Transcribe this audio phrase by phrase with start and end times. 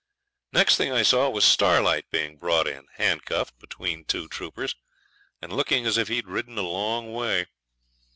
[0.51, 4.75] Next thing I saw was Starlight being brought in, handcuffed, between two troopers,
[5.43, 7.45] and looking as if he'd ridden a long way.